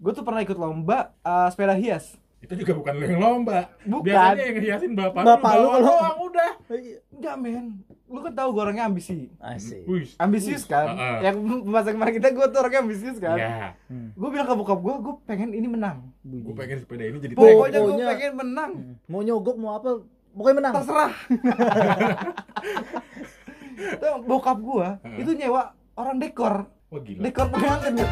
gue 0.00 0.12
tuh 0.12 0.22
pernah 0.22 0.40
ikut 0.40 0.56
lomba 0.56 1.12
eh, 1.20 1.48
sepeda 1.48 1.74
hias. 1.74 2.16
Itu 2.40 2.56
juga 2.56 2.72
bukan 2.74 2.92
lu 2.94 3.04
yang 3.06 3.20
lomba. 3.20 3.68
Bukan. 3.82 4.00
Biasanya 4.02 4.42
yang 4.42 4.56
ngehiasin 4.56 4.92
bapak, 4.94 5.22
Bapak 5.22 5.52
lu 5.54 5.60
bawa 5.60 5.70
kalau- 5.70 5.84
doang 5.86 6.18
udah. 6.24 6.50
Enggak 7.10 7.34
men, 7.36 7.66
lu 8.06 8.18
kan 8.18 8.32
tahu 8.32 8.48
gue 8.50 8.62
orangnya 8.62 8.84
ambisi. 8.86 9.28
Asik. 9.38 9.84
Wih. 9.84 10.08
Ambisius 10.16 10.64
kan? 10.64 10.88
Heeh. 10.88 11.16
Yang 11.22 11.36
masa 11.62 11.92
kemarin 11.92 12.16
kita 12.16 12.28
gue 12.30 12.46
tuh 12.46 12.58
orangnya 12.58 12.80
ambisius 12.80 13.18
kan? 13.18 13.36
Ya, 13.36 13.76
Gue 13.90 14.28
bilang 14.30 14.46
ke 14.46 14.54
bokap 14.54 14.78
gue, 14.78 14.94
gue 14.98 15.14
pengen 15.26 15.52
ini 15.52 15.68
menang. 15.68 16.08
gue 16.22 16.54
pengen 16.54 16.80
sepeda 16.80 17.04
ini 17.04 17.18
jadi 17.18 17.34
Pokoknya 17.34 17.52
gue 17.78 17.92
Pokoknya- 17.92 18.08
pengen 18.10 18.32
menang. 18.34 18.70
Mau 19.04 19.20
nyogok 19.20 19.56
mau 19.56 19.76
apa? 19.76 20.00
Pokoknya 20.30 20.56
menang. 20.56 20.72
Terserah. 20.74 21.12
Tuh, 23.96 24.16
bokap 24.22 24.58
gue 24.58 24.88
itu 25.18 25.30
nyewa 25.34 25.62
orang 25.92 26.16
dekor. 26.16 26.68
Wah 26.90 26.98
gila. 27.06 27.22
Dekor 27.22 27.46
pengantin 27.54 28.02
ya. 28.02 28.08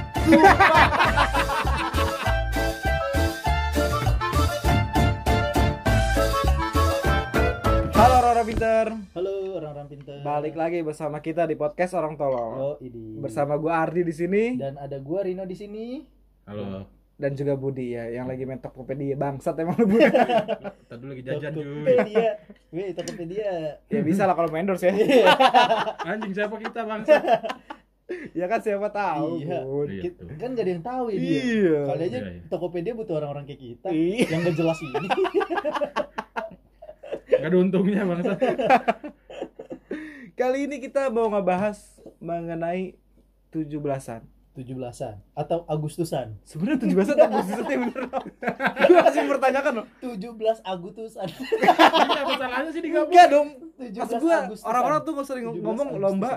Halo 7.98 8.16
Roro 8.22 8.42
Pinter. 8.46 8.86
Halo 9.18 9.32
orang-orang 9.58 9.88
pintar. 9.90 10.22
Balik 10.22 10.54
lagi 10.54 10.78
bersama 10.86 11.18
kita 11.18 11.50
di 11.50 11.58
podcast 11.58 11.98
Orang 11.98 12.14
Tolong. 12.14 12.54
Oh, 12.54 12.76
ini. 12.78 13.18
Bersama 13.18 13.58
gua 13.58 13.82
Ardi 13.82 14.06
di 14.06 14.14
sini 14.14 14.54
dan 14.54 14.78
ada 14.78 15.02
gua 15.02 15.26
Rino 15.26 15.42
di 15.42 15.58
sini. 15.58 16.06
Halo. 16.46 16.86
dan 17.18 17.34
juga 17.34 17.58
Budi 17.58 17.98
ya 17.98 18.06
yang 18.14 18.30
lagi 18.30 18.46
main 18.46 18.62
Tokopedia 18.62 19.18
bangsat 19.18 19.58
emang 19.58 19.74
lu 19.74 19.90
Budi. 19.90 20.06
Tadi 20.86 21.02
lagi 21.02 21.22
jajan 21.26 21.50
cuy. 21.50 21.66
Tokopedia. 21.66 22.30
Weh, 22.70 22.88
Tokopedia. 22.94 23.50
ya 23.90 24.00
bisa 24.06 24.22
lah 24.22 24.38
kalau 24.38 24.46
main 24.54 24.62
endorse 24.62 24.86
ya. 24.86 24.94
Anjing 26.06 26.30
siapa 26.30 26.54
kita 26.62 26.86
bangsa? 26.86 27.18
Ya 28.32 28.44
kan 28.44 28.58
siapa 28.58 28.88
tahu. 28.88 29.38
Iya. 29.38 29.58
Bud. 29.62 29.86
Iya. 29.86 30.02
Kita- 30.04 30.22
Kan 30.34 30.48
gak 30.52 30.64
ada 30.64 30.72
yang 30.72 30.82
tahu 30.82 31.04
ya 31.08 31.16
dia. 31.16 31.28
Iya. 31.38 31.78
Kali 31.84 32.02
aja 32.02 32.18
Iya, 32.18 32.30
iya. 32.30 32.42
Tokopedia 32.46 32.92
butuh 32.92 33.14
orang-orang 33.16 33.44
kayak 33.44 33.60
kita 33.62 33.88
Iya. 33.88 34.24
yang 34.28 34.40
gak 34.42 34.56
jelas 34.56 34.78
ini. 34.80 35.08
Gak 37.30 37.44
ada 37.44 37.56
untungnya 37.56 38.02
bangsa. 38.02 38.34
Kali 40.34 40.58
ini 40.64 40.78
kita 40.78 41.06
mau 41.08 41.28
ngebahas 41.28 41.78
mengenai 42.18 42.94
17-an. 43.50 44.22
17-an 44.56 45.22
atau 45.36 45.62
Agustusan. 45.64 46.34
Sebenarnya 46.42 46.82
17-an 46.82 47.14
atau 47.16 47.30
Agustusan 47.30 47.62
ya 47.64 47.78
bener. 47.78 48.02
Gue 48.90 48.98
masih 48.98 49.20
mempertanyakan 49.22 49.72
loh. 49.72 49.86
17 50.02 50.18
Agustusan. 50.64 51.28
Ini 51.30 51.68
apa 52.18 52.32
salahnya 52.36 52.70
sih 52.72 52.82
digabung? 52.82 53.06
Enggak 53.06 53.26
dong. 53.30 53.48
17 53.78 53.94
Maksud 53.94 54.18
Agustusan. 54.18 54.66
orang-orang 54.66 55.00
tuh 55.00 55.14
sering 55.22 55.44
17 55.46 55.62
ngomong 55.62 55.86
Agustusan. 55.88 56.02
lomba 56.02 56.32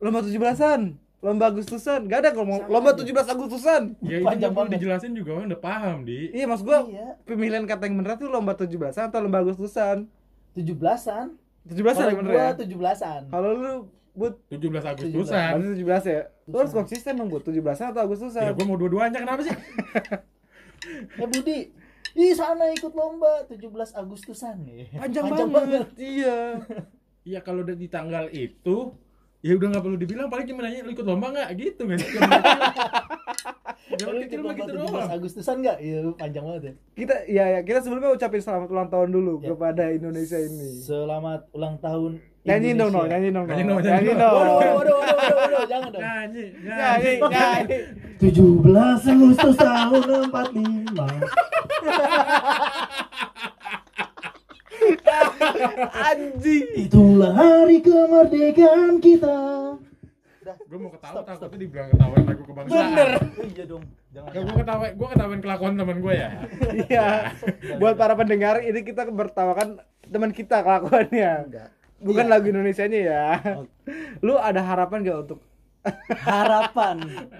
lomba 0.00 0.24
17-an, 0.24 0.80
lomba 1.20 1.44
Agustusan. 1.52 2.00
Gak 2.08 2.18
ada 2.24 2.30
ngomong 2.32 2.66
lomba 2.66 2.90
aja. 2.96 3.04
17 3.04 3.32
Agustusan. 3.36 3.82
Ya 4.00 4.16
itu 4.18 4.26
Panjang 4.26 4.50
perlu 4.50 4.60
banget. 4.66 4.72
dijelasin 4.80 5.12
juga 5.12 5.30
orang 5.36 5.46
udah 5.52 5.60
paham 5.60 5.96
di. 6.02 6.32
Iya, 6.32 6.44
maksud 6.48 6.64
gua 6.64 6.80
Iya, 6.88 7.08
pemilihan 7.28 7.64
kata 7.68 7.82
yang 7.84 7.96
bener 8.00 8.16
tuh 8.16 8.28
lomba 8.28 8.52
17-an 8.56 9.04
atau 9.12 9.20
lomba 9.20 9.38
Agustusan? 9.44 10.08
17-an. 10.56 11.26
17-an 11.68 11.94
Kalau 11.94 12.08
yang 12.08 12.18
bener 12.24 12.32
gua 12.32 12.42
ya? 12.42 12.52
17-an. 12.56 13.22
Kalau 13.28 13.50
lu 13.52 13.72
buat 14.10 14.34
17 14.48 14.58
Agustusan. 14.82 15.48
berarti 15.54 15.76
17 15.78 16.02
ya? 16.08 16.20
Lu 16.48 16.56
harus 16.58 16.72
konsisten 16.74 17.12
dong 17.14 17.28
buat 17.28 17.44
17-an 17.44 17.86
atau 17.92 18.02
Agustusan? 18.02 18.42
Ya 18.42 18.52
gua 18.56 18.64
mau 18.64 18.80
dua-duanya 18.80 19.20
kenapa 19.20 19.44
sih? 19.44 19.54
Eh 21.20 21.28
Budi, 21.28 21.68
Ih 22.16 22.32
sana 22.34 22.72
ikut 22.72 22.90
lomba 22.90 23.44
17 23.46 23.60
Agustusan 23.94 24.64
nih. 24.64 24.88
Panjang, 24.96 25.28
banget. 25.28 25.86
Iya. 25.94 26.58
Iya 27.20 27.38
kalau 27.44 27.62
udah 27.62 27.76
di 27.76 27.86
tanggal 27.86 28.32
itu 28.32 28.96
ya 29.40 29.54
udah 29.54 29.66
nggak 29.68 29.82
perlu 29.82 29.96
dibilang 29.96 30.28
paling 30.28 30.44
cuma 30.44 30.62
nanya 30.62 30.82
lu 30.82 30.90
ikut 30.90 31.02
lomba 31.02 31.26
nggak 31.30 31.48
gitu 31.56 31.82
kan 31.84 31.98
Kalau 33.90 33.98
Jangan 33.98 34.22
kecil 34.22 34.38
lomba 34.38 34.46
mah 34.46 34.54
gitu 34.54 34.70
17 34.70 34.78
doang 34.78 35.10
Agustusan 35.10 35.54
enggak? 35.58 35.76
Iya, 35.78 35.98
panjang 36.14 36.42
banget 36.42 36.62
ya. 36.62 36.72
Kita 36.94 37.14
ya, 37.26 37.44
ya 37.48 37.60
kita 37.60 37.78
sebelumnya 37.80 38.10
ucapin 38.10 38.38
selamat 38.38 38.68
ulang 38.68 38.88
tahun 38.88 39.08
dulu 39.10 39.32
Ya. 39.40 39.46
kepada 39.50 39.82
Indonesia 39.90 40.38
ini. 40.38 40.68
Selamat 40.78 41.40
ulang 41.50 41.74
tahun 41.78 42.10
Nyanyi 42.40 42.72
dong, 42.72 42.88
no, 42.88 43.02
Indonesia. 43.02 43.10
nyanyi 43.10 43.28
dong. 43.30 43.44
Nyanyi 43.44 43.62
dong, 43.62 43.76
nyanyi 43.76 43.90
nyanyi 43.90 44.12
dong. 44.14 44.20
dong. 44.20 44.40
Waduh, 44.40 44.72
waduh, 44.72 44.96
waduh, 44.96 45.36
waduh, 45.36 45.64
jangan 45.66 45.90
dong. 45.90 46.00
nyanyi 46.00 46.44
Nyanyi, 46.56 47.12
nyanyi 47.20 47.28
nyanyi. 47.28 47.78
17 48.16 49.10
Agustus 49.10 49.56
tahun 49.56 50.02
45 50.30 50.30
Anjing. 55.92 56.66
Itulah 56.76 57.32
hari 57.32 57.78
kemerdekaan 57.80 58.98
kita 58.98 59.38
gue 60.70 60.78
mau 60.78 60.90
ketawa 60.90 61.20
takutnya 61.22 61.58
dibilang 61.62 61.88
ketawain 61.90 62.24
lagu 62.26 62.42
kebangsaan 62.46 62.74
Bener. 62.74 63.10
Oh 63.18 63.46
iya 63.46 63.64
dong 63.66 63.84
Jangan 64.10 64.30
Gak 64.30 64.42
gue 64.42 64.56
ketawa, 64.58 64.84
gue 64.90 65.08
ketawain 65.14 65.40
kelakuan 65.42 65.72
teman 65.78 65.98
gue 66.02 66.14
ya. 66.14 66.30
Iya. 66.90 67.06
Buat 67.78 67.94
para 67.94 68.14
pendengar 68.18 68.58
ini 68.62 68.80
kita 68.82 69.06
bertawakan 69.06 69.78
teman 70.06 70.30
kita 70.30 70.62
kelakuannya. 70.62 71.32
Enggak 71.46 71.68
Bukan 72.00 72.24
Iya. 72.26 72.32
lagu 72.32 72.46
Indonesianya 72.50 73.00
ya. 73.06 73.24
Lu 74.24 74.34
ada 74.34 74.62
harapan 74.62 75.06
gak 75.06 75.18
untuk 75.28 75.40
Harapan 76.20 76.96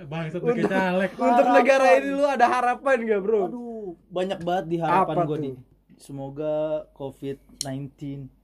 Bangsa 0.08 0.40
tuh 0.40 0.56
kayak 0.56 0.70
caleg. 0.70 1.10
untuk 1.12 1.28
Harapan. 1.44 1.54
negara 1.60 1.86
ini 1.98 2.08
lu 2.08 2.24
ada 2.24 2.46
harapan 2.48 2.96
gak, 3.04 3.20
Bro? 3.20 3.42
Aduh 3.50 3.88
banyak 4.08 4.38
banget 4.40 4.64
di 4.70 4.76
harapan 4.78 5.14
Apa 5.18 5.28
gue 5.28 5.38
nih 5.38 5.54
Semoga 6.00 6.54
COVID-19 6.96 7.92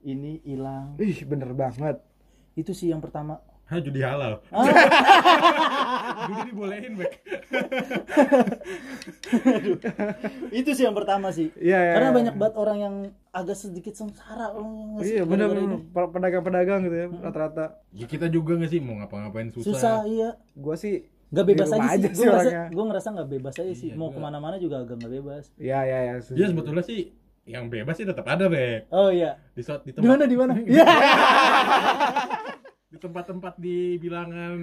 ini 0.03 0.45
hilang 0.45 0.93
Ih, 0.97 1.25
bener 1.25 1.51
banget. 1.53 2.05
Itu 2.53 2.71
sih 2.71 2.89
yang 2.89 3.01
pertama 3.01 3.41
Hah 3.65 3.83
judi 3.83 3.99
halal. 3.99 4.39
judi 6.29 6.43
dibolehin, 6.47 6.95
Bek. 6.95 7.19
Itu 10.53 10.71
sih 10.71 10.85
yang 10.85 10.95
pertama 10.95 11.33
sih 11.33 11.51
Iya, 11.57 11.75
iya. 11.77 11.93
Karena 11.93 12.09
iya. 12.09 12.15
banyak 12.15 12.35
banget 12.37 12.55
orang 12.57 12.79
yang 12.79 12.95
agak 13.33 13.57
sedikit 13.57 13.93
sengsara 13.93 14.55
oh, 14.55 14.63
ngasih 14.95 15.13
Iya, 15.13 15.23
bener. 15.25 15.49
Pa- 15.91 16.07
Pedagang-pedagang 16.09 16.81
gitu 16.85 16.97
ya, 16.97 17.07
rata-rata. 17.21 17.83
Ya 17.91 18.07
kita 18.07 18.29
juga 18.29 18.55
gak 18.57 18.71
sih 18.71 18.79
mau 18.79 18.97
ngapa-ngapain 18.97 19.51
susah. 19.51 19.67
Susah 19.67 19.97
iya 20.05 20.29
Gua 20.55 20.77
sih 20.77 21.03
Gak 21.27 21.43
bebas 21.45 21.67
aja 21.69 21.83
sih, 21.83 21.91
aja 21.91 22.07
gue 22.07 22.15
sih 22.15 22.23
ngerasa, 22.23 22.39
orangnya. 22.47 22.65
gue 22.71 22.85
ngerasa 22.87 23.09
gak 23.13 23.29
bebas 23.29 23.55
aja 23.57 23.73
sih, 23.75 23.89
Iya, 23.91 23.99
mau 23.99 24.07
gua- 24.07 24.15
ke 24.15 24.21
mana-mana 24.23 24.57
juga 24.57 24.77
agak 24.79 24.95
gak 24.97 25.11
bebas. 25.13 25.45
Iya, 25.59 25.79
iya, 25.83 25.99
iya. 26.05 26.15
setuju. 26.23 26.39
Ya 26.39 26.47
sebetulnya 26.47 26.85
sih 26.85 27.01
yang 27.47 27.67
bebas 27.67 27.95
sih 27.95 28.03
tetap 28.03 28.27
ada, 28.27 28.47
Bek. 28.47 28.91
Oh 28.91 29.09
iya, 29.09 29.39
Di 29.53 29.63
saat 29.63 29.83
di 29.83 29.91
di 29.91 30.03
mana 30.03 30.19
tempat 30.21 30.29
di 30.29 30.37
mana? 30.37 30.53
Iya. 30.67 30.87
di 32.87 32.99
tempat-tempat 32.99 33.55
di 33.57 33.77
bilangan 33.97 34.55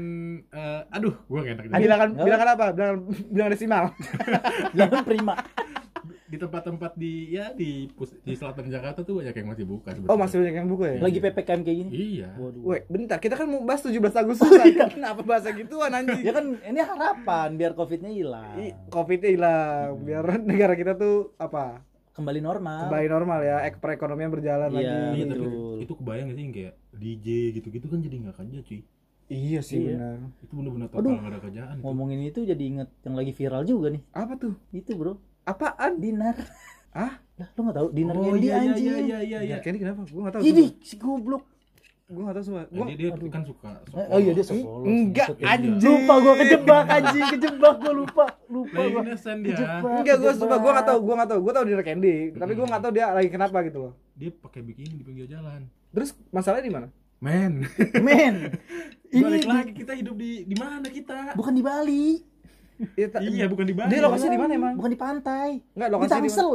eh, 0.47 0.81
aduh, 0.89 1.16
gue 1.21 1.39
gak 1.39 1.53
enak. 1.53 1.66
Bilangan 1.73 2.07
Nggak. 2.09 2.25
bilangan 2.25 2.47
apa? 2.49 2.66
Bilangan 2.71 2.97
bilangan 3.29 3.51
desimal. 3.51 3.83
Jangan 4.77 5.03
prima. 5.03 5.35
Di 6.25 6.41
tempat-tempat 6.41 6.91
di 6.97 7.13
ya 7.29 7.53
di 7.53 7.85
pus- 7.88 8.17
di 8.17 8.33
selatan 8.33 8.66
Jakarta 8.66 9.05
tuh 9.05 9.21
banyak 9.21 9.31
yang 9.33 9.47
masih 9.47 9.63
buka 9.63 9.94
sebetulnya. 9.94 10.09
Oh, 10.09 10.17
masih 10.17 10.35
banyak 10.41 10.55
yang 10.57 10.65
buka 10.65 10.85
ya? 10.89 10.97
Lagi 10.97 11.19
PPKM 11.21 11.61
kayak 11.61 11.77
gini. 11.77 11.89
Iya. 11.94 12.29
Waduh. 12.33 12.61
Woi, 12.63 12.79
bentar, 12.89 13.17
kita 13.19 13.35
kan 13.35 13.45
mau 13.45 13.61
bahas 13.61 13.85
17 13.85 14.01
Agustusan. 14.01 14.65
Kenapa 14.89 15.21
bahasa 15.21 15.53
gituan 15.53 15.94
anjing? 15.94 16.19
Ya 16.19 16.33
kan 16.33 16.57
ini 16.57 16.79
harapan 16.81 17.53
biar 17.53 17.71
covidnya 17.71 18.09
hilang, 18.09 18.57
Covid-nya 18.89 19.29
hilang, 19.29 20.01
biar 20.01 20.25
negara 20.50 20.73
kita 20.73 20.97
tuh 20.97 21.38
apa? 21.38 21.85
Kembali 22.13 22.40
normal. 22.40 22.88
Kembali 22.88 23.07
normal 23.07 23.40
ya, 23.41 23.57
ek 23.63 23.78
perekonomian 23.78 24.29
berjalan 24.29 24.69
Iya, 24.69 24.78
lagi. 24.78 24.96
Iya, 25.16 25.25
tapi 25.28 25.40
betul. 25.41 25.75
itu 25.81 25.94
kebayang 25.94 26.25
gak 26.25 26.35
sih 26.35 26.44
yang 26.44 26.53
kayak 26.53 26.74
DJ 26.94 27.28
gitu-gitu 27.53 27.85
kan 27.88 28.00
jadi 28.00 28.16
nggak 28.19 28.35
kerja 28.38 28.59
cuy 28.63 28.81
Iya 29.25 29.59
sih 29.59 29.79
Iya. 29.79 29.97
benar. 29.97 30.18
itu 30.40 30.53
bener-bener 30.53 30.88
Aduh. 30.88 30.96
total 31.00 31.16
nggak 31.16 31.31
ada 31.31 31.41
kerjaan 31.41 31.74
itu. 31.74 31.84
Ngomongin 31.84 32.19
itu 32.22 32.40
jadi 32.44 32.63
inget 32.63 32.90
yang 33.01 33.16
lagi 33.16 33.31
viral 33.31 33.63
juga 33.63 33.88
nih. 33.90 34.01
Apa 34.12 34.34
tuh? 34.35 34.53
Itu 34.69 34.94
bro, 34.94 35.13
Apaan? 35.44 35.97
dinar. 35.97 36.38
Ah? 36.94 37.18
Lah, 37.34 37.50
lo 37.50 37.66
gak 37.66 37.74
tahu 37.75 37.88
dinar 37.90 38.13
oh 38.13 38.22
Candy 38.24 38.45
iya 38.45 38.53
iya 38.53 38.69
anjing. 38.69 38.85
iya 38.85 38.97
iya 39.00 39.19
iya 39.19 39.40
Iya. 39.41 39.57
Kenny 39.59 39.81
kenapa? 39.81 40.06
Gua 40.06 40.22
enggak 40.22 40.34
tahu. 40.38 40.41
Ini 40.44 40.66
si 40.80 40.95
goblok. 40.95 41.44
Gua 42.12 42.22
enggak 42.28 42.36
tahu 42.36 42.46
semua. 42.46 42.64
Gua 42.68 42.86
dia, 42.91 42.97
dia 43.00 43.09
kan 43.31 43.44
suka, 43.47 43.69
suka 43.88 44.00
Oh 44.12 44.19
iya 44.19 44.31
dia 44.36 44.44
sekolah. 44.44 44.84
enggak 44.84 45.28
anjing. 45.40 45.75
Lupa 45.80 46.14
gua 46.19 46.34
kejebak 46.36 46.86
anjing, 46.91 47.25
kejebak 47.31 47.75
gua 47.80 47.94
lupa. 47.96 48.25
Lupa 48.52 48.80
dia 48.84 49.16
Kejebak. 49.16 49.80
Enggak, 49.80 49.80
gua 49.80 50.03
kejebak. 50.03 50.33
sumpah 50.36 50.57
gua 50.60 50.72
enggak 50.75 50.88
tahu, 50.92 51.00
gua 51.00 51.13
enggak 51.16 51.30
tahu. 51.31 51.39
Gua 51.39 51.54
tahu 51.56 51.63
dia 51.63 51.80
Candy, 51.80 52.16
tapi 52.36 52.51
gua 52.54 52.66
enggak 52.68 52.81
tahu 52.83 52.92
dia 52.92 53.06
lagi 53.07 53.30
kenapa 53.31 53.57
gitu 53.63 53.80
loh. 53.80 53.94
dia 54.13 54.30
pakai 54.30 54.62
bikini 54.62 54.94
di 55.00 55.06
pinggir 55.07 55.25
jalan 55.25 55.66
Terus 55.89 56.13
masalahnya 56.30 56.66
di 56.68 56.74
mana? 56.75 56.88
men 57.24 57.63
Men. 58.04 58.36
Ini 59.13 59.45
lagi 59.48 59.72
kita 59.72 59.95
hidup 59.95 60.18
di 60.19 60.44
di 60.44 60.56
mana 60.60 60.83
kita 60.83 61.39
bukan 61.39 61.54
di 61.56 61.63
Bali. 61.63 62.32
Iya, 62.94 63.08
ta- 63.08 63.22
iya 63.22 63.46
bukan 63.46 63.64
di 63.64 63.74
Bali 63.74 63.90
Dia 63.90 64.02
lokasi 64.02 64.25
di 64.25 64.36
mana 64.36 64.52
emang? 64.52 64.74
Bukan 64.75 64.92
di 64.92 65.00
pantai. 65.00 65.50
Enggak, 65.72 65.90
lokasi 65.90 66.10
di? 66.10 66.16
Tangsel. 66.25 66.52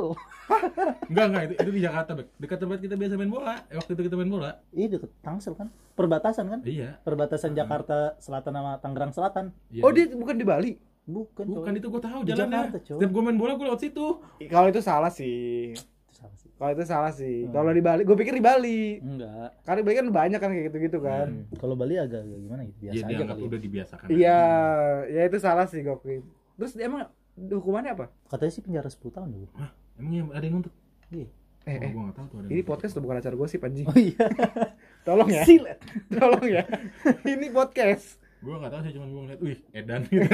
enggak 1.06 1.25
enggak 1.26 1.43
itu, 1.43 1.55
itu 1.56 1.70
di 1.70 1.81
Jakarta 1.81 2.11
Bek. 2.15 2.26
dekat 2.35 2.59
tempat 2.59 2.79
kita 2.79 2.94
biasa 2.94 3.15
main 3.15 3.29
bola 3.29 3.55
Eh, 3.67 3.76
waktu 3.76 3.91
itu 3.93 4.03
kita 4.03 4.17
main 4.17 4.29
bola 4.29 4.50
Iya 4.70 4.87
deket 4.91 5.11
Tangsel 5.20 5.55
kan. 5.55 5.69
Perbatasan 5.93 6.47
kan? 6.49 6.61
iya 6.65 6.97
Perbatasan 7.00 7.53
Jakarta 7.53 8.17
Selatan 8.19 8.53
sama 8.53 8.73
Tangerang 8.79 9.12
Selatan. 9.12 9.44
Iya, 9.69 9.82
Oh, 9.82 9.91
di- 9.91 10.05
dia 10.05 10.15
bukan 10.15 10.35
di 10.35 10.44
Bali. 10.44 10.73
Bukan, 11.05 11.44
bukan 11.47 11.73
coy. 11.73 11.79
itu 11.79 11.87
gue 11.87 12.03
tahu 12.03 12.20
Di 12.20 12.29
jalannya 12.31 12.59
Jakarta, 12.69 12.79
setiap 12.82 13.11
gue 13.11 13.23
main 13.23 13.37
bola 13.37 13.53
gue 13.55 13.67
lewat 13.67 13.81
situ 13.81 14.06
Kalau 14.44 14.69
itu 14.69 14.81
salah 14.81 15.09
sih. 15.09 15.73
Salah 16.19 16.35
sih. 16.35 16.50
Kalau 16.50 16.70
itu 16.73 16.85
salah 16.85 17.12
sih. 17.12 17.37
Hmm. 17.44 17.53
Kalau 17.53 17.70
di 17.70 17.79
Bali, 17.79 18.03
gue 18.03 18.17
pikir 18.17 18.35
di 18.35 18.43
Bali. 18.43 18.99
Enggak. 18.99 19.49
Karena 19.62 19.79
di 19.79 19.85
Bali 19.85 19.97
kan 19.97 20.06
banyak 20.09 20.38
kan 20.38 20.50
kayak 20.50 20.65
gitu-gitu 20.67 20.99
kan. 20.99 21.26
Hmm. 21.31 21.47
Kalau 21.55 21.75
Bali 21.75 21.94
agak 21.94 22.20
agak 22.20 22.38
gimana 22.38 22.62
gitu. 22.65 22.79
Biasa 22.81 22.91
Iya 22.91 23.00
aja 23.00 23.09
dianggap 23.09 23.29
kali. 23.31 23.38
ya. 23.38 23.47
udah 23.47 23.61
dibiasakan 23.61 24.06
Iya, 24.11 24.41
ya 25.09 25.23
itu 25.25 25.38
salah 25.38 25.67
sih 25.67 25.81
Gokwi. 25.81 26.17
Terus 26.55 26.73
dia 26.73 26.85
emang 26.85 27.06
hukumannya 27.38 27.93
apa 27.93 28.11
Katanya 28.26 28.50
sih 28.50 28.61
penjara 28.61 28.87
10 28.87 28.99
tahun 29.09 29.29
dulu. 29.31 29.47
Hah, 29.55 29.70
emang 29.94 30.12
yang 30.12 30.29
ada 30.29 30.43
yang 30.43 30.55
nuntut? 30.56 30.75
Iya. 31.09 31.29
eh, 31.65 31.70
Oh, 31.70 31.79
eh 31.79 31.91
gua 31.93 32.11
tahu 32.11 32.26
tuh 32.26 32.37
ada. 32.37 32.44
yang 32.44 32.50
ini 32.50 32.62
podcast 32.65 32.93
tuh 32.93 33.00
bukan 33.00 33.17
acara 33.17 33.35
gosip 33.35 33.61
anjing 33.61 33.87
Oh 33.87 33.94
iya. 33.94 34.26
tolong 35.06 35.29
ya 35.29 35.43
Silet. 35.44 35.79
tolong 36.17 36.44
ya 36.44 36.65
ini 37.25 37.47
podcast 37.49 38.19
Gua 38.38 38.55
nggak 38.56 38.70
tahu 38.70 38.81
sih 38.81 38.93
cuman 38.93 39.09
gua 39.09 39.23
ngeliat, 39.25 39.41
wih, 39.41 39.59
edan 39.73 40.03
gitu. 40.05 40.26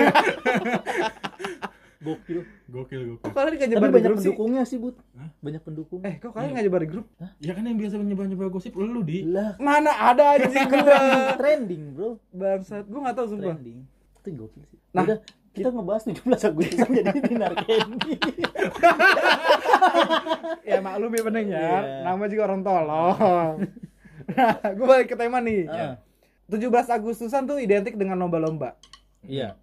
Gokil. 2.05 2.39
gokil 2.67 3.01
gokil. 3.09 3.19
kok 3.19 3.33
kalian 3.33 3.51
nggak 3.51 3.65
Tapi 3.65 3.75
nyebar 3.75 3.91
banyak 3.91 4.05
grup 4.05 4.15
sih 4.15 4.23
pendukungnya 4.27 4.63
sih, 4.63 4.77
Bud. 4.77 4.95
Hah? 5.15 5.29
Banyak 5.39 5.61
pendukung. 5.63 5.99
eh 6.01 6.15
kok 6.17 6.31
kalian 6.31 6.49
nggak 6.53 6.63
nyebar 6.65 6.79
di 6.79 6.89
grup 6.89 7.05
Ya 7.39 7.51
kan 7.51 7.63
yang 7.63 7.75
biasa 7.75 7.93
nyebar-nyebar 7.97 8.47
gosip 8.49 8.73
lu 8.73 9.01
di. 9.01 9.25
lah. 9.25 9.55
mana 9.57 9.91
ada 9.91 10.35
anjing 10.35 10.65
gua 10.65 10.85
Trending, 10.85 11.35
trending, 11.35 11.83
Bro. 11.91 12.09
bangsat 12.31 12.85
gua 12.85 12.99
nggak 13.03 13.15
tahu 13.15 13.27
sumpah 13.27 13.43
Trending. 13.51 13.79
Itu 14.15 14.29
gokil 14.37 14.63
sih. 14.67 14.79
Nah, 14.91 15.03
Udah, 15.03 15.17
kita 15.51 15.67
ngebahas 15.71 16.03
17 16.05 16.45
Agustusan 16.45 16.89
jadi 16.93 17.19
dinar 17.25 17.53
candy. 17.57 18.13
ya 20.65 20.79
maklum 20.79 21.11
ya 21.11 21.23
pendengar 21.23 21.81
Iya. 21.81 22.03
nama 22.03 22.23
juga 22.27 22.43
orang 22.45 22.61
tolong 22.61 23.55
nah 24.31 24.55
gue 24.67 24.85
balik 24.85 25.07
ke 25.07 25.15
tema 25.15 25.39
nih 25.39 25.67
Ah. 25.69 25.95
17 26.47 26.67
Agustusan 26.91 27.43
tuh 27.45 27.57
identik 27.57 27.95
dengan 27.95 28.19
lomba-lomba 28.19 28.75
Iya. 29.23 29.55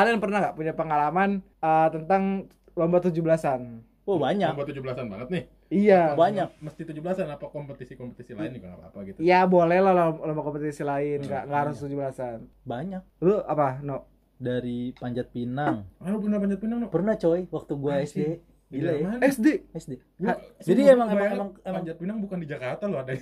Kalian 0.00 0.18
pernah 0.18 0.38
nggak 0.40 0.54
punya 0.54 0.72
pengalaman 0.72 1.30
uh, 1.58 1.88
tentang 1.88 2.46
lomba 2.72 2.98
17-an 2.98 3.62
Oh, 4.04 4.16
banyak. 4.16 4.48
Lomba 4.48 4.64
17-an 4.64 5.06
banget 5.06 5.28
nih. 5.28 5.44
iya 5.68 6.14
Banyak. 6.14 6.48
Mesti 6.58 6.80
17-an 6.82 7.28
apa 7.28 7.44
kompetisi-kompetisi 7.46 8.32
lain 8.32 8.54
juga 8.54 8.72
apa-apa 8.74 8.98
gitu. 9.04 9.18
ya 9.20 9.44
boleh 9.44 9.78
lah 9.78 9.92
lomba, 10.14 10.40
kompetisi 10.40 10.80
lain 10.80 11.20
nggak 11.20 11.28
Hmm, 11.38 11.46
nggak 11.46 11.60
harus 11.62 11.76
17-an 11.78 12.38
Banyak. 12.62 13.02
lu 13.20 13.36
apa 13.38 13.78
no 13.80 14.08
Dari 14.34 14.94
Panjat 14.94 15.28
Pinang. 15.28 15.82
Ah, 15.98 16.08
lu 16.08 16.22
pernah 16.22 16.38
panjat 16.38 16.56
pinang, 16.56 16.78
no? 16.78 16.86
Pernah 16.88 17.18
coy, 17.18 17.50
waktu 17.50 17.72
gua 17.74 17.98
SD. 18.00 18.38
Gila 18.68 18.92
ya. 18.92 19.02
Mana? 19.02 19.18
SD 19.26 19.46
SD. 19.68 19.92
Gua, 20.14 20.38
Jadi 20.58 20.80
emang- 20.86 21.10
emang- 21.10 21.26
emang- 21.26 21.52
emang- 21.58 21.76
panjat 21.76 21.96
pinang 21.98 22.18
bukan 22.22 22.38
di 22.38 22.46
Jakarta 22.46 22.86
loh 22.86 23.02
ada. 23.02 23.18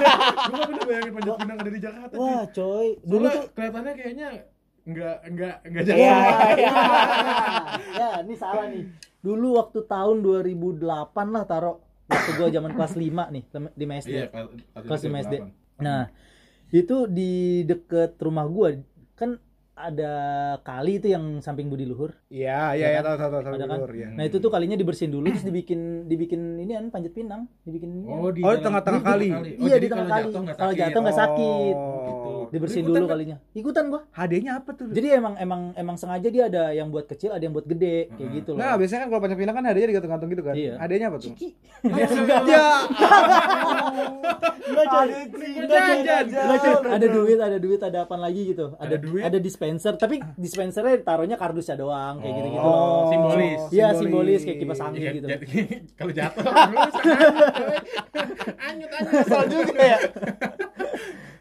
gua 0.46 0.60
pernah 0.62 0.84
bayangin 0.84 1.12
panjat 1.12 1.36
pinang 1.36 1.56
ada 1.58 1.70
di 1.70 1.80
Jakarta. 1.80 2.14
Wah, 2.14 2.42
coy. 2.48 2.88
Dulu 3.02 3.24
tuh 3.26 3.44
kelihatannya 3.50 3.92
kayaknya 3.94 4.28
nggak 4.90 5.16
nggak 5.28 5.54
nggak 5.62 5.82
Iya, 5.82 5.88
Jakarta. 5.88 6.44
iya. 6.52 6.72
ya, 7.94 8.08
ini 8.20 8.34
salah 8.34 8.66
nih. 8.66 8.84
Dulu 9.20 9.48
waktu 9.54 9.78
tahun 9.84 10.16
2008 10.20 10.80
lah 11.28 11.44
taruh 11.44 11.76
waktu 12.04 12.30
gua 12.34 12.48
zaman 12.48 12.72
kelas 12.72 12.94
5 12.94 13.04
nih 13.30 13.42
di 13.70 13.84
MSD. 13.84 14.10
Iya, 14.10 14.26
kelas 14.74 14.84
kelas 14.84 15.02
5 15.04 15.22
SD. 15.22 15.34
8. 15.38 15.52
Nah, 15.78 16.02
itu 16.70 16.96
di 17.06 17.32
deket 17.62 18.16
rumah 18.16 18.46
gua 18.46 18.74
kan 19.14 19.36
ada 19.72 20.12
kali 20.60 20.96
itu 20.96 21.08
yang 21.08 21.40
samping 21.40 21.66
Budi 21.66 21.82
Luhur. 21.82 22.12
iya 22.28 22.76
Ya 22.76 22.84
iya 22.84 22.88
iya 22.90 23.00
kan? 23.00 23.16
tahu 23.16 23.16
tahu 23.18 23.30
tahu 23.30 23.42
tahu 23.42 23.54
Ada 23.54 23.64
kan? 23.66 23.78
Lur, 23.80 23.92
ya. 23.94 24.08
Nah, 24.10 24.24
itu 24.24 24.36
tuh 24.36 24.50
kalinya 24.50 24.76
dibersihin 24.76 25.08
dulu 25.08 25.24
terus 25.26 25.40
dibikin 25.42 25.80
dibikin 26.04 26.40
ini 26.58 26.72
kan 26.74 26.86
panjat 26.90 27.12
pinang, 27.12 27.48
dibikin 27.62 27.88
ini. 27.94 28.04
Oh, 28.06 28.28
di 28.28 28.40
Oh, 28.40 28.52
di 28.52 28.60
tengah-tengah 28.60 29.00
kali. 29.02 29.28
Oh, 29.30 29.40
Iya, 29.40 29.72
jadi 29.74 29.80
di 29.80 29.88
tengah 29.88 30.04
kalau 30.04 30.12
kali. 30.12 30.24
jatuh 30.26 30.40
nggak 30.42 30.56
Kalau 30.58 30.68
sakit. 30.70 30.82
jatuh 30.82 31.00
nggak 31.00 31.16
sakit. 31.16 31.76
Gitu. 32.50 32.58
Dibersihin 32.58 32.84
dulu 32.84 32.96
nggak? 32.96 33.08
kalinya. 33.08 33.36
Ikutan 33.52 33.84
gua. 33.86 34.00
hadiahnya 34.10 34.52
apa 34.56 34.70
tuh 34.74 34.90
Jadi 34.90 35.08
emang 35.12 35.34
emang 35.36 35.60
emang 35.74 35.94
sengaja 35.94 36.28
dia 36.28 36.44
ada 36.46 36.62
yang 36.70 36.90
buat 36.90 37.06
kecil, 37.06 37.30
ada 37.30 37.38
yang 37.38 37.54
buat 37.54 37.62
gede, 37.64 38.10
kayak 38.10 38.30
gitu 38.34 38.50
loh. 38.52 38.58
nah 38.58 38.74
biasanya 38.74 39.00
kan 39.00 39.08
kalau 39.08 39.20
panjang 39.20 39.38
pinang 39.38 39.54
kan 39.54 39.64
hadiahnya 39.64 39.88
digantung-gantung 39.88 40.28
gitu 40.28 40.42
kan 40.42 40.54
Iya. 40.54 40.74
hadiahnya 40.76 41.06
apa 41.06 41.16
tuh 41.16 41.30
Ciki. 41.30 41.48
ya. 42.44 42.66
Ada 46.90 47.06
duit, 47.08 47.38
ada 47.38 47.58
duit, 47.58 47.80
ada 47.80 47.98
apa 48.02 48.16
lagi 48.16 48.50
gitu. 48.50 48.74
Ada 48.74 48.86
Ada 48.88 48.96
duit? 48.98 49.22
Ada 49.22 49.38
dispenser, 49.38 49.94
tapi 49.94 50.18
dispensernya 50.36 50.98
taruhnya 51.00 51.36
kardusnya 51.36 51.76
doang 51.76 52.18
kayak 52.18 52.34
gitu-gitu 52.34 52.60
Oh, 52.60 52.70
loh. 52.70 53.02
simbolis. 53.08 53.60
Iya, 53.70 53.86
simbolis 53.94 54.40
kayak 54.42 54.58
kipas 54.58 54.80
angin 54.80 55.00
Iya, 55.00 55.10
gitu. 55.12 55.26
kalau 55.98 56.12
jatuh 56.12 56.44
anyut 56.44 56.92
anyut 58.90 58.90
Kesel 58.90 59.42
juga 59.48 59.74
ya 59.76 59.98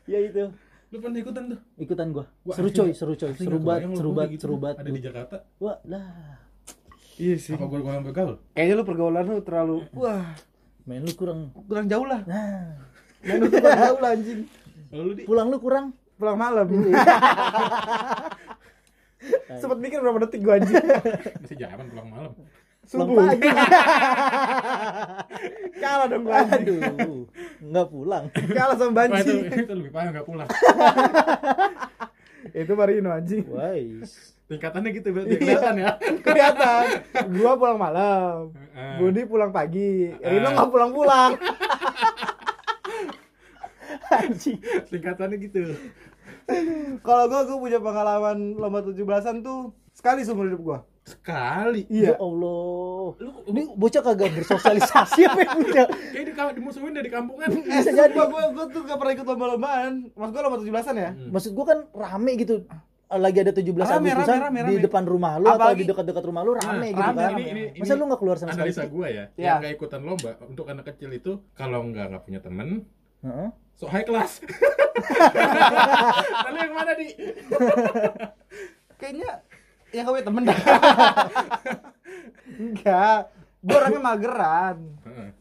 Ya 0.06 0.20
itu. 0.24 0.44
Lu 0.90 0.98
pernah 0.98 1.20
ikutan 1.22 1.44
tuh? 1.54 1.60
Ikutan 1.78 2.08
gua. 2.10 2.26
Wah, 2.44 2.56
Seru 2.58 2.70
coy, 2.74 2.90
nggak- 2.90 2.98
seru 2.98 3.14
coy. 3.14 3.32
Seru 3.38 3.58
banget, 3.62 3.90
seru 3.94 4.10
gua 4.10 4.18
banget, 4.18 4.32
gitu 4.34 4.42
seru 4.42 4.56
banget. 4.58 4.78
ada 4.82 4.90
di 4.90 5.02
Jakarta? 5.02 5.36
Wah, 5.62 5.78
lah. 5.86 6.06
iya 7.20 7.36
sih. 7.38 7.54
Apa 7.54 7.66
gua 7.70 7.80
gua 7.84 8.02
begal 8.02 8.30
kayaknya 8.56 8.74
lu 8.74 8.84
pergaulan 8.88 9.24
lu 9.24 9.38
terlalu 9.46 9.78
wah. 9.94 10.26
Main 10.90 11.06
lu 11.06 11.14
kurang. 11.14 11.54
kurang 11.70 11.86
jauh 11.86 12.08
lah. 12.10 12.26
Nah, 12.26 12.74
main 13.22 13.38
lu 13.38 13.48
kurang 13.54 13.78
jauh 13.78 14.00
lah 14.02 14.12
anjing. 14.18 14.42
Lu 14.90 15.12
di? 15.14 15.24
Pulang 15.30 15.48
lu 15.54 15.58
kurang. 15.62 15.94
pulang 16.20 16.36
malam. 16.36 16.68
Sempet 19.62 19.80
mikir 19.80 20.00
berapa 20.00 20.20
detik 20.26 20.42
gua 20.42 20.58
anjing. 20.58 20.76
Masih 21.44 21.58
jalan 21.60 21.86
pulang 21.88 22.10
malam 22.10 22.32
subuh. 22.90 23.22
Pagi. 23.22 23.46
kalah 25.80 26.06
dong 26.08 26.24
gua 26.26 26.42
Aduh, 26.44 27.30
enggak 27.62 27.88
pulang. 27.88 28.24
kalah 28.34 28.76
sama 28.76 28.92
Wah, 28.92 29.06
itu, 29.16 29.30
banci 29.46 29.62
itu 29.62 29.74
lebih 29.76 29.92
payah 29.94 30.10
nggak 30.12 30.26
pulang. 30.26 30.50
Itu 32.50 32.72
Marino 32.74 33.10
anjing 33.12 33.46
Wais. 33.46 34.34
tingkatannya 34.50 34.90
gitu 34.92 35.14
berarti. 35.14 35.38
Kelihatan 35.38 35.74
ya? 35.78 35.92
Kelihatan. 36.20 36.84
Gua 37.32 37.54
pulang 37.54 37.78
malam. 37.78 38.50
Heeh. 38.74 38.98
Budi 38.98 39.22
pulang 39.24 39.54
pagi. 39.54 40.10
Rino 40.18 40.48
Ah. 40.48 40.54
nggak 40.58 40.70
pulang 40.70 40.90
pulang 40.90 41.32
Anjing. 44.10 44.58
tingkatannya 44.90 45.38
gitu. 45.40 45.62
Kalau 47.00 47.24
gua 47.28 47.46
gua 47.46 47.58
punya 47.60 47.78
pengalaman 47.78 48.58
lomba 48.58 48.82
17-an 48.82 49.36
tuh 49.40 49.60
sekali 49.94 50.26
seumur 50.26 50.50
hidup 50.50 50.62
gua 50.64 50.80
sekali 51.04 51.86
Ya 51.86 51.90
iya 51.90 52.12
Allah. 52.16 53.14
lu 53.16 53.30
Ini 53.48 53.62
bocah 53.72 54.02
kagak 54.02 54.30
bersosialisasi 54.34 55.20
apa 55.24 55.38
yang 55.40 55.52
punya? 55.58 55.84
kayak 56.14 56.50
di 56.50 56.54
dimusuhin 56.56 56.92
dari 56.92 57.08
kampungan 57.08 57.48
bisa 57.52 57.90
jadi 57.90 58.12
gua, 58.12 58.26
gua, 58.28 58.44
gua 58.52 58.66
tuh 58.68 58.82
gak 58.84 58.96
pernah 58.96 59.12
ikut 59.14 59.26
lomba-lombaan 59.26 59.92
mas 60.12 60.30
gua 60.30 60.42
lomba 60.42 60.58
17-an 60.60 60.96
ya 60.96 61.10
Hmm. 61.10 61.30
Maksud 61.32 61.52
gua 61.52 61.66
kan 61.68 61.80
rame 61.92 62.32
gitu. 62.36 62.64
Lagi 63.10 63.42
ada 63.42 63.50
17 63.50 63.74
Rame, 63.74 64.14
Agustusan 64.14 64.38
rame, 64.38 64.38
rame, 64.38 64.58
di 64.62 64.72
rame. 64.72 64.82
depan 64.86 65.04
rumah 65.04 65.32
lu 65.36 65.46
atau 65.46 65.54
Apalagi- 65.58 65.76
di 65.76 65.84
dekat-dekat 65.90 66.24
rumah 66.24 66.42
lu 66.46 66.52
rame 66.54 66.70
Nah, 66.70 66.88
gitu 66.94 67.02
rame, 67.02 67.20
kan. 67.20 67.32
Ini- 67.34 67.50
ini- 67.50 67.72
Masa 67.82 67.94
lu 67.94 68.04
nggak 68.06 68.20
keluar 68.20 68.36
sama 68.38 68.50
sekali? 68.54 68.64
analisa 68.64 68.84
gua 68.86 69.06
ya 69.08 69.14
Iya. 69.34 69.42
yang 69.42 69.56
nggak 69.60 69.72
ikutan 69.74 70.02
lomba 70.04 70.32
untuk 70.46 70.66
anak 70.68 70.84
kecil 70.88 71.10
itu 71.10 71.32
kalau 71.52 71.80
nggak 71.84 72.06
nggak 72.08 72.24
punya 72.24 72.40
temen 72.40 72.86
Heeh. 73.20 73.48
so 73.74 73.84
high 73.86 74.06
class 74.06 74.40
lalu 76.46 76.58
yang 76.60 76.72
mana 76.72 76.92
di 76.94 77.08
kayaknya 78.96 79.30
yang 79.94 80.04
kau 80.06 80.16
temen. 80.16 80.44
Dah 80.46 80.60
enggak. 82.60 83.20
Gua 83.60 83.76
orangnya 83.76 84.02
mageran. 84.02 84.78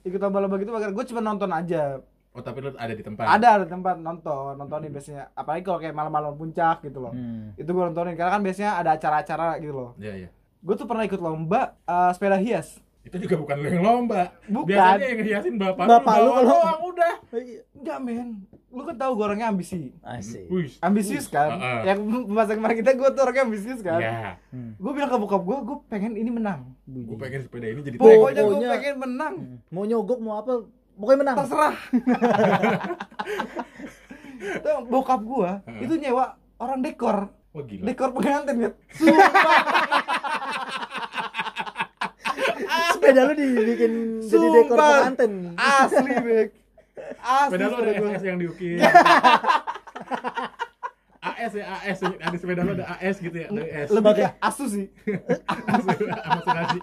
Ikut 0.02 0.18
lomba-lomba 0.18 0.56
gitu 0.58 0.70
mageran. 0.70 0.92
Gua 0.94 1.06
cuma 1.06 1.20
nonton 1.20 1.50
aja. 1.50 2.02
Oh 2.34 2.42
tapi 2.44 2.62
lu 2.62 2.70
ada 2.74 2.94
di 2.94 3.02
tempat? 3.02 3.24
Ada 3.26 3.48
ada 3.62 3.66
tempat 3.66 3.96
nonton. 3.98 4.58
Nontonin 4.58 4.90
biasanya. 4.90 5.30
Apalagi 5.34 5.62
kalau 5.62 5.78
kayak 5.78 5.94
malam-malam 5.94 6.34
puncak 6.34 6.82
gitu 6.82 6.98
loh. 6.98 7.12
Hmm. 7.12 7.54
itu 7.54 7.70
gua 7.70 7.90
nontonin. 7.90 8.14
Karena 8.14 8.30
kan 8.34 8.42
biasanya 8.42 8.70
ada 8.76 8.90
acara-acara 8.94 9.58
gitu 9.58 9.74
loh. 9.74 9.90
Iya 9.96 10.26
iya. 10.26 10.28
Gua 10.58 10.74
tuh 10.74 10.86
pernah 10.90 11.06
ikut 11.06 11.20
lomba 11.20 11.78
eh, 11.82 12.10
sepeda 12.14 12.38
hias. 12.38 12.82
Itu 13.06 13.16
juga 13.22 13.40
bukan 13.40 13.56
lu 13.56 13.66
yang 13.72 13.84
lomba. 13.84 14.34
Bukan. 14.44 14.68
biasanya 14.68 15.06
yang 15.08 15.20
hiasin 15.24 15.54
bapak, 15.56 15.84
Bapak 15.86 16.14
lu 16.18 16.22
bawa 16.24 16.34
kalau- 16.34 16.50
doang 16.50 16.80
udah. 16.92 17.14
Enggak 17.78 17.98
men 18.02 18.28
lu 18.68 18.82
kan 18.82 18.94
tahu 18.94 19.12
gua 19.14 19.26
orangnya 19.26 19.48
ambisi 19.48 19.96
Asik. 19.98 20.44
Wih. 20.46 20.68
ambisius 20.78 21.26
kan 21.26 21.56
Heeh. 21.56 21.88
yang 21.88 21.98
masa 22.28 22.52
kemarin 22.52 22.76
kita 22.76 22.92
gua 22.94 23.08
tuh 23.10 23.22
orangnya 23.22 23.44
ambisius 23.44 23.80
kan 23.80 23.96
ya 23.96 24.36
Hmm. 24.48 24.76
gua 24.76 24.92
bilang 24.92 25.08
ke 25.08 25.16
bokap 25.16 25.40
gua 25.40 25.56
gua 25.62 25.76
pengen 25.86 26.12
ini 26.14 26.28
menang 26.28 26.76
gue 26.84 27.16
pengen 27.16 27.40
sepeda 27.42 27.64
ini 27.66 27.80
jadi 27.80 27.96
Pokoknya- 27.96 28.16
pokoknya 28.18 28.42
gua 28.42 28.50
Pokoknya- 28.50 28.72
pengen 28.74 28.96
menang 28.98 29.34
Hmm. 29.34 29.56
Mau 29.70 29.82
nyogok 29.82 30.18
mau 30.18 30.34
apa? 30.38 30.52
Pokoknya 30.94 31.18
menang. 31.18 31.36
terserah 31.38 31.74
Tuh, 34.60 34.78
bokap 34.86 35.20
gua 35.22 35.50
Heeh. 35.64 35.80
itu 35.82 35.94
nyewa 35.96 36.24
orang 36.58 36.78
dekor 36.80 37.16
wah 37.48 37.62
gila 37.62 37.84
dekor 37.84 38.08
pengantin 38.12 38.56
ya 38.58 38.70
Sepeda 42.90 43.20
lu 43.22 43.32
dibikin 43.32 43.92
jadi 44.22 44.46
dekor 44.54 44.76
Sumpah. 44.76 44.90
pengantin. 45.00 45.32
asli 45.56 46.12
bek 46.18 46.48
asli 47.20 47.50
sepeda 47.50 47.66
lu 47.68 47.76
ada. 47.78 47.92
AS 48.08 48.22
yang 48.22 48.38
diukir 48.38 48.78
AS 51.20 51.52
ya 51.52 51.64
AS 51.76 51.98
ada 52.00 52.36
sepeda 52.36 52.62
lu 52.62 52.72
ada 52.74 52.86
AS 52.94 53.16
gitu 53.18 53.34
ya 53.34 53.46
ada 53.48 53.62
AS 53.62 53.88
lebih 53.90 54.12
ke 54.14 54.24
asu 54.38 54.64
sih 54.66 54.86
sama 55.44 56.40
sengaja 56.40 56.78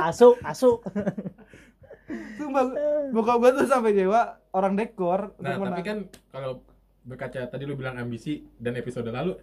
Asu, 0.00 0.32
asu. 0.42 0.80
Sumpah, 2.34 2.64
bokap 3.12 3.36
gua 3.38 3.50
tuh 3.54 3.66
sampai 3.66 3.92
nyewa 3.92 4.22
orang 4.50 4.74
dekor 4.74 5.30
nah 5.36 5.54
tapi 5.54 5.62
menang. 5.62 5.84
kan 5.84 5.98
kalau 6.30 6.50
berkaca 7.00 7.46
tadi 7.46 7.64
lu 7.64 7.74
bilang 7.74 7.96
ambisi 7.96 8.42
dan 8.56 8.74
episode 8.74 9.06
lalu 9.06 9.38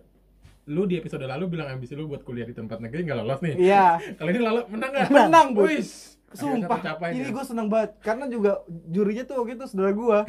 lu 0.68 0.84
di 0.84 1.00
episode 1.00 1.24
lalu 1.24 1.48
bilang 1.48 1.72
ambisi 1.72 1.96
lu 1.96 2.06
buat 2.06 2.22
kuliah 2.22 2.44
di 2.44 2.52
tempat 2.52 2.84
negeri 2.84 3.08
nggak 3.08 3.18
lolos 3.18 3.40
nih 3.40 3.56
iya 3.56 3.96
kali 4.14 4.36
ini 4.36 4.42
lalu 4.42 4.62
menang 4.68 4.90
nggak 4.92 5.08
Menang, 5.10 5.48
Bu. 5.56 5.64
Wis. 5.64 6.17
Sumpah, 6.30 6.80
ini 7.10 7.28
gue 7.28 7.40
seneng 7.42 7.68
banget 7.68 7.96
karena 8.00 8.28
juga 8.28 8.60
jurinya 8.86 9.24
tuh 9.24 9.40
waktu 9.40 9.56
itu 9.56 9.66
saudara 9.66 9.92
gua. 9.92 10.20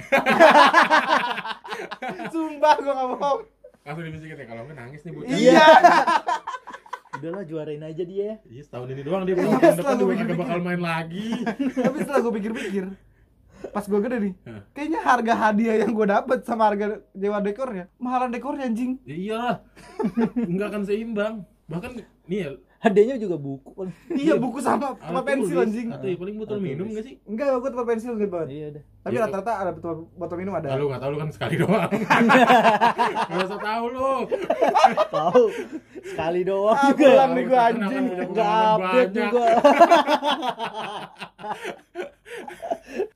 Sumpah 2.33 2.75
gua 2.79 2.93
gak 2.95 3.09
bohong. 3.13 3.41
langsung 3.83 4.05
dibisikin 4.05 4.37
ya 4.37 4.47
kalau 4.47 4.63
nggak 4.63 4.77
nangis 4.77 5.01
nih 5.01 5.11
bu 5.11 5.21
Iya. 5.25 5.65
Udahlah 7.19 7.43
juarain 7.43 7.83
aja 7.83 8.05
dia. 8.05 8.37
Iya 8.45 8.63
setahun 8.63 8.89
ini 8.89 9.01
doang 9.01 9.25
dia 9.25 9.33
belum 9.33 9.49
Iya, 9.49 9.59
tahun 9.59 9.73
setelah 9.73 9.75
depan 9.75 9.97
juga 9.97 10.05
kagak 10.05 10.13
pikir-pikir. 10.21 10.39
bakal 10.39 10.59
main 10.61 10.81
lagi. 10.81 11.29
Tapi 11.75 11.97
setelah 11.99 12.21
gue 12.21 12.33
pikir-pikir, 12.37 12.85
pas 13.69 13.85
gue 13.85 13.99
gede 13.99 14.17
nih, 14.21 14.33
Hah. 14.45 14.61
kayaknya 14.71 15.01
harga 15.03 15.35
hadiah 15.35 15.77
yang 15.81 15.91
gue 15.91 16.07
dapet 16.07 16.39
sama 16.45 16.63
harga 16.65 16.87
dewa 17.11 17.39
dekornya, 17.41 17.85
mahalan 17.97 18.31
dekornya 18.31 18.65
anjing. 18.65 19.01
Iya, 19.03 19.65
nggak 20.37 20.69
akan 20.69 20.83
seimbang. 20.85 21.35
Bahkan 21.67 21.91
nih 22.29 22.39
ya, 22.39 22.51
Hadiahnya 22.79 23.19
juga 23.19 23.35
buku 23.35 23.75
kan. 23.75 23.91
Iya 24.09 24.39
buku 24.39 24.59
sama 24.59 24.95
tempat 24.95 25.25
pensil 25.25 25.59
anjing. 25.59 25.91
Atau 25.91 26.15
paling 26.15 26.37
botol 26.39 26.59
minum 26.59 26.87
nggak 26.87 27.05
sih? 27.05 27.15
Enggak, 27.23 27.59
gue 27.59 27.71
tempat 27.71 27.87
pensil 27.89 28.15
gitu 28.15 28.31
banget. 28.31 28.49
Iya 28.49 28.67
deh. 28.71 28.83
Tapi 29.03 29.13
Iya. 29.13 29.23
rata-rata 29.27 29.53
ada 29.57 29.71
botol, 29.75 29.95
botol 30.15 30.37
minum 30.39 30.55
ada. 30.55 30.69
Lalu 30.71 30.85
nggak 30.87 31.01
tahu 31.01 31.11
lu 31.11 31.19
kan 31.19 31.31
sekali 31.33 31.55
doang. 31.57 31.91
Nggak 33.29 33.45
usah 33.45 33.59
tahu 33.61 33.85
lu. 33.89 34.13
Tahu. 35.09 35.45
Sekali 36.01 36.41
doang 36.43 36.73
Ah, 36.73 36.87
juga. 36.89 37.03
pulang 37.05 37.31
nih 37.31 37.43
gue 37.43 37.51
Kenapa 37.51 37.69
anjing. 37.75 38.05
Enggak 38.15 38.55
update 38.71 39.13
juga. 39.13 39.45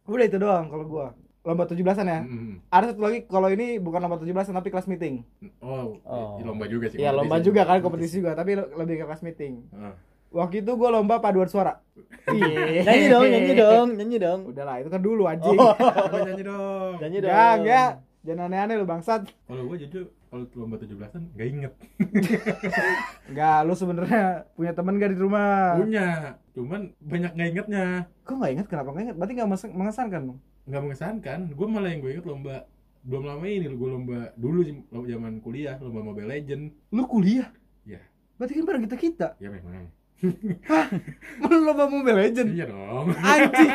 Udah 0.04 0.24
itu 0.26 0.38
doang 0.38 0.66
kalau 0.66 0.84
gue. 0.84 1.06
Lomba 1.42 1.66
17-an 1.66 2.06
ya. 2.06 2.20
Hmm. 2.22 2.62
Ada 2.68 2.84
satu 2.88 3.02
lagi 3.02 3.26
kalau 3.26 3.48
ini 3.48 3.76
bukan 3.76 3.98
lomba 3.98 4.14
17-an 4.16 4.54
tapi 4.54 4.70
kelas 4.70 4.86
meeting. 4.86 5.26
Oh, 5.58 5.98
Oh. 6.00 6.38
lomba 6.40 6.64
juga 6.64 6.86
sih. 6.86 6.96
Iya, 6.96 7.10
lomba 7.10 7.38
juga 7.38 7.62
kan 7.64 7.78
kompetisi 7.78 8.18
juga, 8.18 8.32
tapi 8.32 8.54
le- 8.54 8.70
lebih 8.72 8.94
ke 8.96 9.04
kelas 9.04 9.20
meeting. 9.20 9.66
Ah. 9.70 9.98
Waktu 10.30 10.62
itu 10.62 10.70
gue 10.70 10.88
lomba 10.88 11.18
paduan 11.18 11.44
suara. 11.44 11.82
Iya. 12.24 12.86
Nyanyi 12.86 13.06
dong, 13.06 13.24
nyanyi 13.26 13.52
dong, 13.54 13.88
nyanyi 13.92 14.16
dong. 14.18 14.40
Udahlah, 14.46 14.76
itu 14.78 14.88
kan 14.88 14.98
dulu 14.98 15.26
anjing. 15.26 15.58
Coba 15.58 16.18
nyanyi 16.22 16.42
dong. 16.42 16.92
Nyanyi 16.96 17.18
dong. 17.20 17.28
Enggak, 17.28 17.52
enggak. 17.58 17.90
Jangan 18.22 18.42
aneh-aneh 18.46 18.74
lu 18.76 18.86
bangsat. 18.86 19.22
Kalau 19.42 19.66
gua 19.66 19.76
jujur 19.76 20.02
kalau 20.24 20.46
lomba 20.54 20.78
17-an 20.78 21.22
nggak 21.28 21.48
inget. 21.48 21.72
Enggak, 23.28 23.58
lu 23.62 23.74
sebenarnya 23.74 24.22
punya 24.54 24.72
teman 24.72 24.96
gak 24.96 25.10
di 25.10 25.18
rumah? 25.18 25.76
Punya, 25.76 26.06
cuman 26.52 26.80
banyak 26.98 27.30
nggak 27.32 27.48
ingetnya. 27.50 27.84
Kok 28.22 28.34
nggak 28.36 28.52
ingat? 28.52 28.66
Kenapa 28.68 28.88
nggak 28.90 29.04
ingat? 29.04 29.16
Berarti 29.16 29.32
nggak 29.34 29.50
mes- 29.50 29.74
mengesankan 29.74 30.22
dong? 30.24 30.38
Nggak 30.64 30.82
mengesankan. 30.82 31.38
Gua 31.52 31.66
malah 31.66 31.90
yang 31.90 32.00
gue 32.00 32.12
inget 32.12 32.26
lomba 32.26 32.66
belum 33.02 33.26
lama 33.26 33.42
ini 33.42 33.66
gue 33.66 33.88
lomba 33.90 34.30
dulu 34.38 34.62
zaman 35.02 35.42
kuliah 35.42 35.74
lomba 35.76 36.06
Mobile 36.06 36.30
Legend 36.30 36.70
Lu 36.90 37.02
kuliah? 37.04 37.50
ya 37.82 37.98
Berarti 38.38 38.54
kan 38.54 38.62
bareng 38.62 38.84
kita 38.86 38.94
kita. 38.96 39.28
ya 39.36 39.50
memang 39.50 39.90
Lu 41.42 41.56
lomba 41.60 41.90
Mobile 41.90 42.14
Legend? 42.22 42.54
iya 42.54 42.70
dong 42.70 43.10
Anjing. 43.10 43.70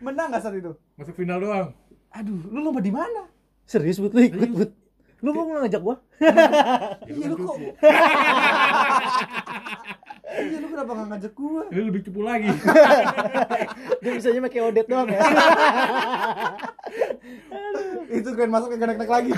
Menang 0.00 0.32
nggak 0.32 0.40
saat 0.40 0.56
itu? 0.56 0.72
masuk 0.96 1.12
final 1.12 1.38
doang 1.38 1.68
Aduh, 2.08 2.40
lu 2.48 2.62
lomba 2.62 2.80
di 2.80 2.88
mana? 2.88 3.28
Serius 3.64 4.00
buat 4.00 4.16
lu 4.16 4.24
ikut 4.24 4.48
buat. 4.48 4.70
Lu 5.20 5.32
mau 5.32 5.44
ngajak 5.44 5.80
gua? 5.80 6.00
Ya, 7.04 7.12
Iya, 7.12 7.26
lu 7.28 7.36
kan 7.36 7.44
kok-. 7.44 7.60
Iya, 10.34 10.56
lu 10.58 10.66
kenapa 10.68 10.90
nggak 10.92 11.08
ngajak 11.14 11.32
gua? 11.32 11.62
Lu 11.70 11.82
lebih 11.86 12.02
cupu 12.02 12.20
lagi 12.20 12.50
Dia 14.02 14.10
bisanya 14.12 14.40
pakai 14.42 14.60
odet 14.62 14.86
doang 14.86 15.08
ya. 15.08 15.20
itu 18.10 18.30
kan 18.30 18.48
masuk 18.48 18.68
ke 18.70 18.76
nek 18.78 19.00
lagi. 19.00 19.32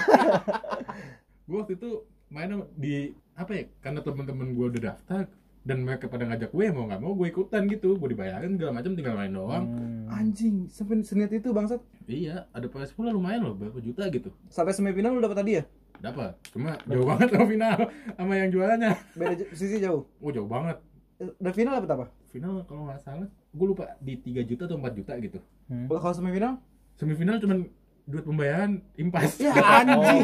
gue 1.47 1.57
waktu 1.57 1.75
itu 1.79 1.91
main 2.27 2.51
di 2.75 3.15
apa 3.33 3.53
ya 3.55 3.65
karena 3.79 4.01
teman-teman 4.03 4.51
gue 4.51 4.67
udah 4.67 4.83
daftar 4.91 5.25
dan 5.63 5.83
mereka 5.83 6.07
pada 6.07 6.27
ngajak 6.27 6.51
gue 6.51 6.67
mau 6.71 6.87
nggak 6.87 6.99
mau 6.99 7.15
gue 7.15 7.27
ikutan 7.27 7.67
gitu 7.67 7.95
gue 7.95 8.09
dibayarin 8.11 8.55
segala 8.55 8.73
macam 8.75 8.93
tinggal 8.95 9.15
main 9.15 9.31
doang 9.31 9.65
Hmm. 9.67 10.23
Anjing, 10.23 10.71
sampai 10.71 11.03
seniat 11.03 11.35
itu 11.35 11.51
bangsat. 11.51 11.83
iya 12.07 12.47
ada 12.55 12.71
PS 12.71 12.95
pula 12.95 13.11
lumayan 13.11 13.43
loh 13.43 13.59
berapa 13.59 13.75
juta 13.79 14.07
gitu 14.07 14.31
Sampai 14.47 14.71
semifinal 14.71 15.11
lu 15.11 15.21
dapat 15.21 15.43
hadiah? 15.43 15.65
Dapat 15.99 16.33
cuma 16.49 16.77
jauh 16.83 17.05
banget 17.05 17.29
sama 17.31 17.47
final 17.47 17.79
sama 18.13 18.33
yang 18.35 18.49
juaranya 18.49 18.91
Beda 19.13 19.45
sisi 19.51 19.77
jauh. 19.79 20.05
oh 20.17 20.31
jauh 20.31 20.47
banget 20.47 20.77
Dan 21.17 21.53
final 21.53 21.77
dapat 21.77 21.91
apa? 21.93 22.07
final 22.27 22.61
kalau 22.63 22.85
nggak 22.85 23.01
salah 23.01 23.25
gue 23.27 23.67
lupa 23.67 23.97
di 23.99 24.15
3 24.15 24.45
juta 24.45 24.65
atau 24.65 24.77
4 24.77 24.93
juta 24.95 25.13
gitu 25.19 25.41
Hmm. 25.67 25.91
Kalau 25.91 26.15
semifinal? 26.15 26.63
semifinal 26.95 27.37
cuman 27.37 27.67
duit 28.05 28.23
pembayaran 28.23 28.79
impas 28.95 29.35
Ya 29.37 29.51
anjing. 29.81 30.23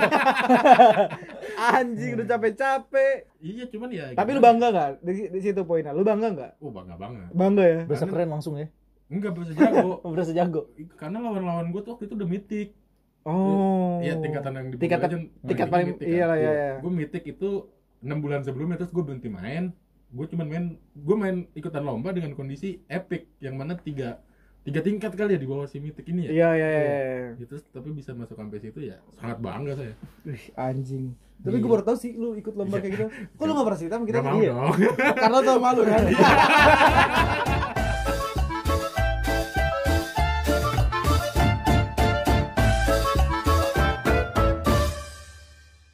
anjing 1.75 2.11
udah 2.15 2.27
capek-capek. 2.29 3.15
iya 3.39 3.65
cuman 3.67 3.89
ya 3.91 4.05
Tapi 4.13 4.31
lu 4.31 4.39
gimana? 4.39 4.47
bangga 4.49 4.67
nggak 4.69 4.91
di, 5.01 5.13
di 5.29 5.41
situ 5.41 5.61
poinnya? 5.63 5.91
Lu 5.91 6.03
bangga 6.03 6.29
nggak? 6.31 6.53
oh 6.59 6.71
bangga 6.71 6.95
banget 6.95 7.27
Bangga 7.33 7.65
ya. 7.65 7.81
Berasa 7.85 8.07
keren 8.07 8.31
langsung 8.31 8.55
ya. 8.57 8.67
enggak 9.09 9.33
bisa 9.35 9.53
jago 9.53 9.99
Berasa 10.13 10.33
jago. 10.33 10.63
karena 10.95 11.19
lawan-lawan 11.21 11.67
gue 11.69 11.81
tuh 11.81 11.91
waktu 11.93 12.05
itu 12.07 12.15
udah 12.15 12.29
mitik 12.29 12.69
Oh. 13.23 14.03
Iya 14.03 14.19
tingkatan 14.19 14.53
yang 14.53 14.67
di 14.69 14.77
tingkat 14.77 14.99
Legends, 15.01 15.31
tingkat 15.43 15.69
paling 15.71 15.87
mitik 15.95 16.07
iya 16.07 16.25
lah 16.27 16.37
kan. 16.37 16.43
ya 16.43 16.53
ya. 16.53 16.71
Gue 16.83 16.91
mitik 16.91 17.25
itu 17.25 17.49
6 18.01 18.11
bulan 18.19 18.41
sebelumnya 18.43 18.77
terus 18.77 18.91
gue 18.91 19.03
berhenti 19.03 19.31
main. 19.31 19.71
Gue 20.11 20.27
cuman 20.27 20.47
main 20.47 20.65
gue 20.93 21.17
main 21.17 21.37
ikutan 21.53 21.81
lomba 21.81 22.11
dengan 22.11 22.35
kondisi 22.35 22.83
epic 22.87 23.31
yang 23.39 23.55
mana 23.55 23.79
tiga 23.79 24.19
tiga 24.63 24.79
tingkat 24.79 25.11
kali 25.13 25.35
ya 25.35 25.41
di 25.41 25.47
bawah 25.47 25.67
si 25.67 25.79
mitik 25.79 26.07
ini 26.07 26.27
ya. 26.27 26.31
Iya 26.31 26.49
iya 26.53 26.69
iya. 26.69 26.83
iya. 26.83 27.29
Itu 27.39 27.63
tapi 27.71 27.91
bisa 27.91 28.11
masuk 28.13 28.35
sampai 28.35 28.59
situ 28.59 28.79
ya 28.83 28.99
sangat 29.17 29.39
bangga 29.39 29.73
saya. 29.75 29.95
Wih, 30.23 30.43
anjing. 30.55 31.15
Tapi 31.43 31.59
Iya. 31.59 31.63
gue 31.63 31.71
baru 31.71 31.83
tahu 31.83 31.97
sih 31.99 32.15
lu 32.15 32.35
ikut 32.35 32.55
lomba 32.55 32.79
kayak 32.79 32.93
gitu. 32.95 33.07
Kok 33.35 33.43
lu 33.43 33.53
gak 33.53 33.67
pernah 33.67 33.81
cerita 33.83 33.95
sama 33.99 34.07
kita? 34.07 34.19
Gak 34.19 34.27
mau 34.31 34.39
Iya. 34.39 34.53
dong. 34.55 34.75
Karena 35.19 35.39
tau 35.43 35.59
malu 35.59 35.83
kan. 35.83 36.03